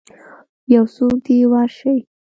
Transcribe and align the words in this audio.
یوڅوک 0.73 1.15
دی 1.25 1.35
ورشئ 1.51 1.99